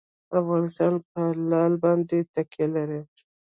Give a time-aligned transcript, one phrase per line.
[0.39, 3.01] افغانستان په لعل باندې تکیه لري.